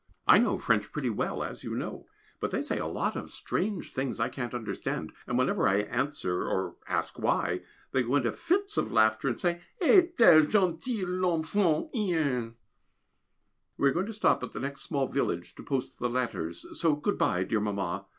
I 0.25 0.39
know 0.39 0.57
French 0.57 0.91
pretty 0.91 1.11
well 1.11 1.43
as 1.43 1.63
you 1.63 1.75
know, 1.75 2.07
but 2.39 2.49
they 2.49 2.63
say 2.63 2.79
a 2.79 2.87
lot 2.87 3.15
of 3.15 3.29
strange 3.29 3.93
things 3.93 4.19
I 4.19 4.29
can't 4.29 4.55
understand, 4.55 5.11
and 5.27 5.37
whenever 5.37 5.67
I 5.67 5.81
answer 5.81 6.47
or 6.47 6.75
ask 6.87 7.19
why, 7.19 7.61
they 7.91 8.01
go 8.01 8.15
into 8.15 8.31
fits 8.31 8.77
of 8.77 8.91
laughter 8.91 9.27
and 9.27 9.39
say, 9.39 9.61
"Est 9.79 10.19
elle 10.19 10.47
gentille 10.47 11.05
l'enfant! 11.07 11.91
hein!" 11.93 12.55
We 13.77 13.89
are 13.89 13.93
going 13.93 14.07
to 14.07 14.11
stop 14.11 14.41
at 14.41 14.53
the 14.53 14.59
next 14.59 14.81
small 14.81 15.05
village 15.07 15.53
to 15.53 15.61
post 15.61 15.99
the 15.99 16.09
letters, 16.09 16.65
so 16.79 16.95
good 16.95 17.19
bye, 17.19 17.43
dear 17.43 17.59
Mamma. 17.59 18.07